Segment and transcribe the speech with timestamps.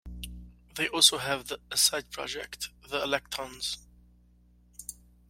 [0.77, 3.77] They also have a side-project The Electones.